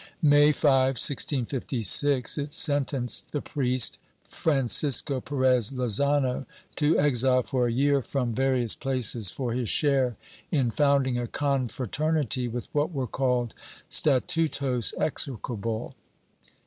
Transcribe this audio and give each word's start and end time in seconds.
May 0.23 0.51
5, 0.51 0.95
1656, 0.97 2.39
it 2.39 2.53
sentenced 2.55 3.31
the 3.31 3.39
priest, 3.39 3.99
Francisco 4.23 5.21
Perez 5.21 5.73
Lozano, 5.73 6.47
to 6.77 6.97
exile 6.97 7.43
for 7.43 7.67
a 7.67 7.71
year 7.71 8.01
from 8.01 8.33
various 8.33 8.75
places 8.75 9.29
for 9.29 9.53
his 9.53 9.69
share 9.69 10.17
in 10.49 10.71
founding 10.71 11.19
a 11.19 11.27
confraternity 11.27 12.47
with 12.47 12.67
what 12.71 12.91
were 12.91 13.05
called 13.05 13.53
"statutos 13.91 14.91
execrables." 14.97 15.93